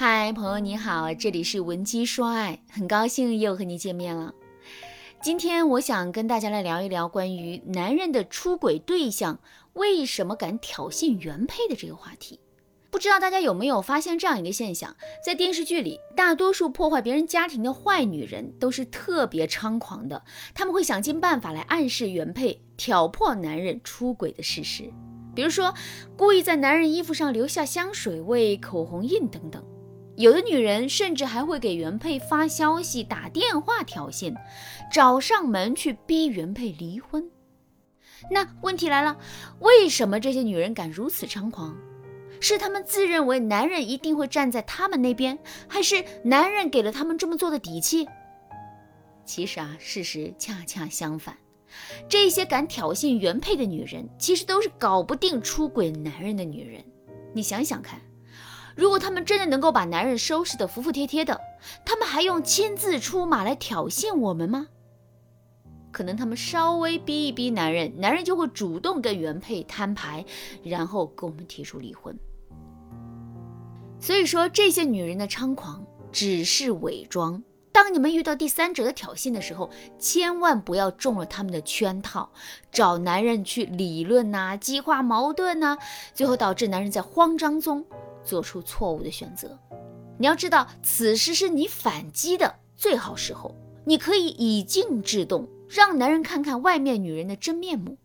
[0.00, 4.32] 嗨，朋友你好，这里是文姬说爱，很高兴又和你见面了。
[5.20, 9.40] 今天我想跟大家来聊一聊关于男人的出轨对象
[9.72, 12.38] 为什么敢挑衅原配的这个话题。
[12.90, 14.94] 不知道大家有没有发现这样一个现象，
[15.26, 20.22] 在电视剧里，大多数破坏别人家庭的坏女人都是特别猖狂的，
[20.54, 24.92] 他们会想尽办法来暗示原配，挑破男人出轨的事实，
[25.34, 25.74] 比如说
[26.16, 29.60] 故意在男人衣服上留下香水味、口红印等等。
[30.18, 34.34] 有的女人甚至还会给原配发消息、打电话挑衅，
[34.92, 37.30] 找上门去逼原配离婚。
[38.28, 39.16] 那问题来了，
[39.60, 41.76] 为什么这些女人敢如此猖狂？
[42.40, 48.04] 是她们自认为男人一定会站在她们那边，还是男人给了她们这么做的底气？
[49.24, 51.36] 其实啊，事实恰恰相反，
[52.08, 56.84] 这些敢挑衅原配的女人，其实都是搞不定出轨男人的女人。
[57.32, 58.00] 你想想看。
[58.78, 61.40] 如果他们真的能够把男人收拾得服服帖帖的，
[61.84, 64.68] 他们还用亲自出马来挑衅我们吗？
[65.90, 70.24] 可能他们稍微逼一逼男人，男人就会主动跟原配摊牌，
[70.62, 72.16] 然后跟我们提出离婚。
[73.98, 77.42] 所以说，这些女人的猖狂只是伪装。
[77.72, 82.30] 当你们遇到第三者的挑衅的时候，千万不要中了他们的圈套，
[82.70, 85.76] 找男人去理论呐，激化矛盾呐，
[86.14, 87.84] 最后导致男人在慌张中。
[88.28, 89.58] 做出错误的选择，
[90.18, 93.54] 你要知道，此时是你反击的最好时候。
[93.86, 97.96] 你可以以静制动，让男人看看外面女人的真面目。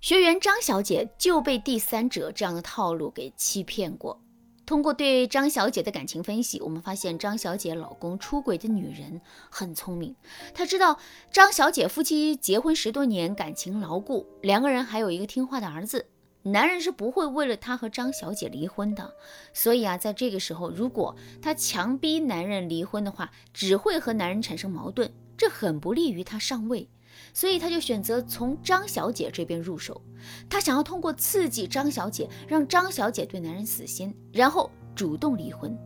[0.00, 4.18] 学员张小姐就被第三者这样的套路给欺骗过。
[4.64, 10.14] 通过对张小姐的感情分析，我们发现张小姐老公出轨的女人很聪明，
[10.54, 10.98] 她知道
[11.30, 16.06] 张小姐夫妻结婚十多年，感情牢固，两个人还有一个听话的儿子。
[16.52, 19.14] 男人是不会为了她和张小姐离婚的，
[19.52, 26.88] 所以啊，在这个时候，如果她强逼男人离婚的话，只会和男人产生矛盾，这很不利于她上位。
[27.34, 30.00] 所以她就选择从张小姐这边入手，
[30.48, 35.76] 她想要通过刺激张小姐，让张小姐对男人死心，然后主动离婚。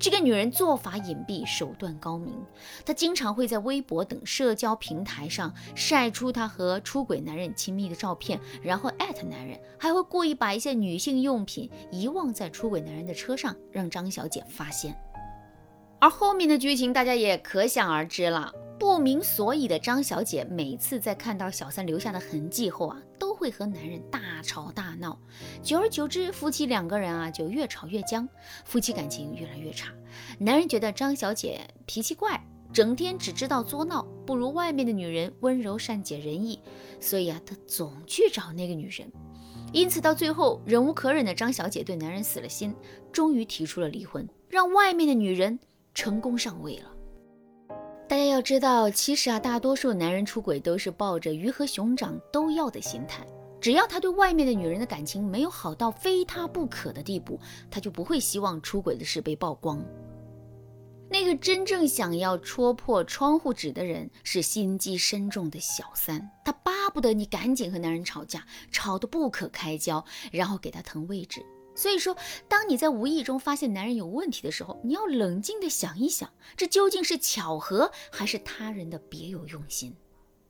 [0.00, 2.34] 这个女人做法隐蔽，手段高明。
[2.86, 14.96] 她经常会在微博等社交平台上晒出她和出轨男人亲密的照片，然后艾特男人，还会故意把一些女性用品遗忘在出轨男人的车上，让张小姐发现。
[15.98, 18.50] 而后面的剧情大家也可想而知了。
[18.78, 22.96] 不明所以的张小姐，每次在看到小三留下的痕迹后啊，
[23.40, 25.18] 会和男人大吵大闹。
[25.62, 28.28] 久而久之，夫妻两个人啊就越吵越僵，
[28.66, 29.90] 夫妻感情越来越差。
[30.38, 32.38] 男人觉得张小姐脾气怪，
[32.70, 36.60] 整天只知道作闹，不如外面的女人温柔善解人意，
[37.00, 39.10] 所以啊，他总去找那个女人。
[39.72, 42.74] 因此到最后，忍无可忍的张小姐对男人死了心，
[43.10, 45.58] 终于提出了离婚，让外面的女人
[45.94, 46.92] 成功上位了。
[48.10, 53.24] 大家要知道，其实啊，大多数男人出轨都是抱着鱼和熊掌都要的心态。
[53.60, 57.38] 只要他对外面的女人的感情没有好到非他不可的地步，
[57.70, 59.80] 他就不会希望出轨的事被曝光。
[61.08, 66.28] 那个真正想要戳破窗户纸的人，是心机深重的小三。
[66.44, 71.40] 他巴不得你赶紧和男人吵架，吵得不可开交，然后给他腾位置。
[71.80, 72.14] 所以说，
[72.46, 79.96] 当你在无意中发现男人有问题的时候，你要冷静地想一想，这究竟是巧合还是他人的别有用心？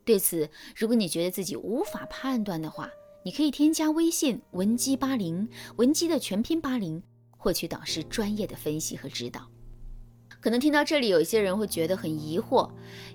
[0.04, 2.90] 对此，如果你觉得自己无法判断的话，
[3.24, 7.00] 你可以添加微信文姬八零，文姬的全拼八零，
[7.38, 9.46] 获取导师专业的分析和指导。
[10.40, 12.68] 可能听到这里，有一些人会觉得很疑惑：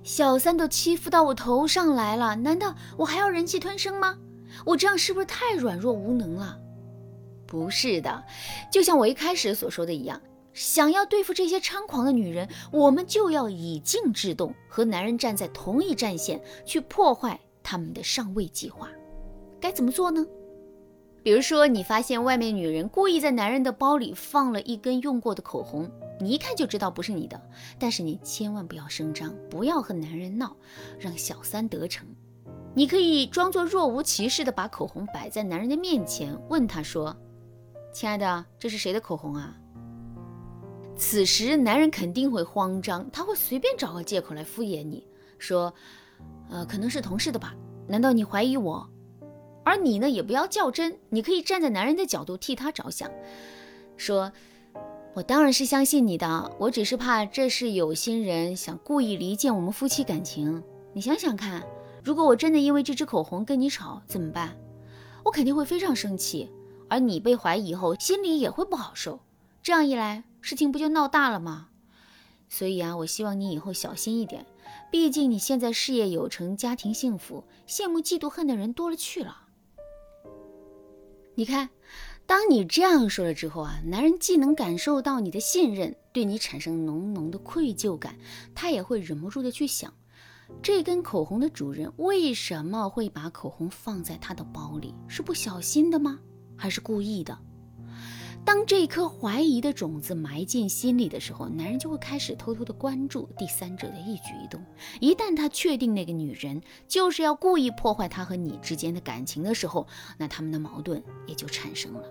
[0.05, 4.17] 小三都欺负到我头上来了，难道我还要忍气吞声吗？
[4.65, 6.61] 我这样是不是太软弱无能了？
[7.45, 8.23] 不是的，
[8.71, 10.21] 就像我一开始所说的一样，
[10.53, 18.89] 想要对付这些猖狂的女人，我们就要以静制动，和男人站在同一战线，去破坏他们的上位计划。
[19.59, 20.25] 该怎么做呢？
[21.23, 25.89] 比如说，你发现外面女人故意在男人的包里放了一根用过的口红，
[26.19, 27.41] 你一看就知道不是你的，
[27.79, 30.55] 但是你千万不要声张，不要和男人闹，
[30.99, 32.05] 让小三得逞。
[32.75, 37.15] 你可以装作若无其事的把口红摆在男人的面前，问他说。
[37.95, 39.55] 亲爱的，这是谁的口红啊？
[40.97, 45.07] 此时男人肯定会慌张，他会随便找个借口来敷衍你，
[45.39, 45.73] 说，
[46.49, 47.55] 呃，可能是同事的吧？
[47.87, 48.85] 难道你怀疑我？
[49.63, 53.09] 而你呢，也不要较真，你可以站在男人的角度替他着想，
[53.95, 54.29] 说，
[55.13, 60.61] 我当然是相信你的，我只是怕这是有心人想故意离间我们夫妻感情。
[60.91, 61.63] 你想想看，
[62.03, 64.53] 如果我真的因为这支口红跟你吵，怎么办？
[65.23, 66.51] 我肯定会非常生气。
[66.89, 69.19] 而你被怀疑后，心里也会不好受。
[69.63, 71.69] 这样一来，事情不就闹大了吗？
[72.47, 74.45] 所以啊，我希望你以后小心一点，
[74.91, 79.35] 毕竟你现在事业有成，家庭幸福，羡慕嫉妒恨的人多了去了。
[81.33, 81.69] 你看，
[82.27, 88.15] 当你这样说了之后啊，男人既能感受到你的信任，对你产生浓浓的愧疚感，
[88.53, 89.91] 他也会忍不住的去想，
[90.61, 94.93] 这根口红的主人为什么会把口红放在他的包里？
[95.07, 96.19] 是不小心的吗？
[96.55, 97.37] 还是故意的？
[98.45, 104.63] 当这颗怀疑的种子埋进心里的时候，男人就会开始偷偷的关注第三者的一举一动。
[104.99, 109.87] 一旦他确定那个女人就是要故意破坏他和你之间的感情的时候，
[110.19, 112.03] 那他们的矛盾也就产生了。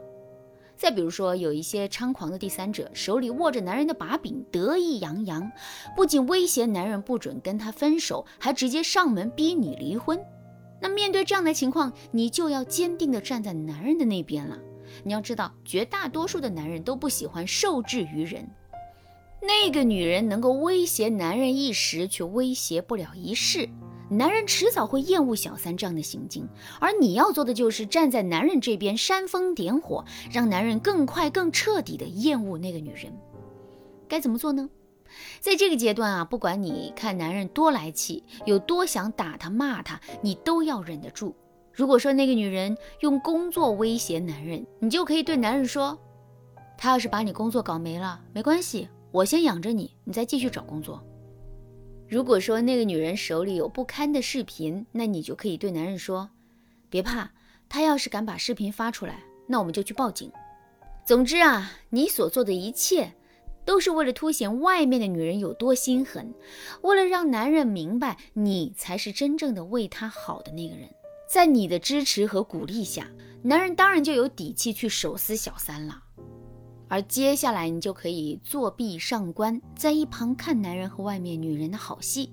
[0.76, 5.48] 再比如说，有一些猖狂的第三者手里握着男人的把柄，得意洋洋，
[5.94, 10.18] 不仅威胁男人不准跟他分手，还直接上门逼你离婚。
[10.84, 14.58] 那面对这样的情况，你就要坚定的站在男人的那边了。
[15.02, 18.46] 你要知道，绝大多数的男人都不喜欢受制于人。
[19.40, 23.66] 那个女人能够威胁男人一时，却威胁不了一世。
[24.10, 26.46] 男人迟早会厌恶小三这样的行径，
[26.78, 33.10] 而你要做的就是站在男人这边，煽风点火，让男人更快、更彻底的厌恶那个女人。
[34.06, 34.68] 该怎么做呢？
[35.40, 41.34] 在这个阶段啊，不管你看男人多来气，有多想打他、骂他，你都要忍得住。
[41.72, 45.98] 如果说那个女人用工作威胁男人，你就可以对男人说
[46.78, 51.02] ：“他要是把你工作搞没了，没关系，我先养着你，你再继续找工作。”
[52.08, 56.30] 如果说那个女人手里有不堪的视频，那你就可以对男人说
[56.88, 57.30] ：“别怕，
[57.68, 60.30] 他要是敢把视频发出来，那我们就去报警。”
[61.04, 63.12] 总之啊，你所做的一切，
[63.64, 66.34] 都是为了凸显外面的女人有多心狠，
[66.82, 70.88] 为了让男人明白你才是真正的为他好的那个人。
[71.28, 73.08] 在你的支持和鼓励下，
[73.42, 76.00] 男人当然就有底气去手撕小三了。
[76.86, 82.30] 而接下来，你就可以作弊上官，在一旁看男人和外面女人的好戏。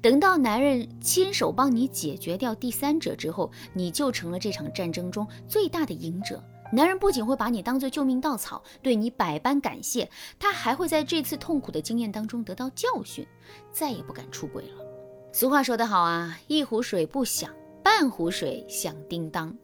[0.00, 6.42] 等到男人亲手帮你解决掉第三者之后，你就成了这场战争中最大的赢者。
[6.72, 10.08] 男人不仅会把你当做救命稻草，对你百般感谢，
[10.38, 13.26] 他还会在这次痛苦的经验当中得到教训，
[13.72, 14.84] 再也不敢出轨了。
[15.32, 17.50] 俗话说得好啊，一壶水不响。
[17.82, 19.56] 半壶水响叮当，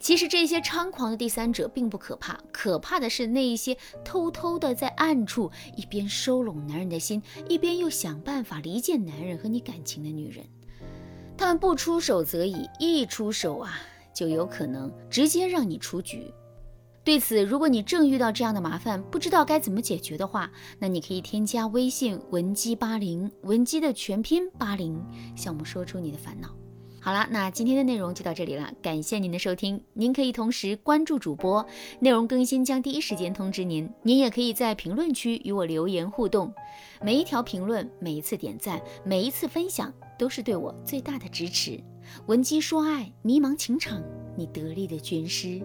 [0.00, 10.44] 其实这些猖狂的第三者并不可怕，可怕的是那一些偷偷的在暗处一边收拢男人的心，一边又想办法离间男人和你感情的女人。
[11.38, 13.78] 他们不出手则已，一出手啊，
[14.14, 16.32] 就有可能直接让你出局。
[17.04, 24.98] 对此，如果你正遇到这样的麻烦，不知道该怎么解决的话，那你可以添加微信文姬八零，文姬的全拼八零，
[25.36, 26.48] 向我们说出你的烦恼。
[27.02, 29.78] 好了，那今天的内容就到这里了，感谢您的收听。
[29.92, 31.62] 您可以同时关注主播，
[32.00, 33.86] 内容更新将第一时间通知您。
[34.02, 36.50] 您也可以在评论区与我留言互动，
[37.02, 41.78] 每一条评论、每一次点赞、每一次分享，都是对我最大的支持。
[42.26, 44.02] 闻鸡说爱，迷茫情场，
[44.36, 45.62] 你得力的军师。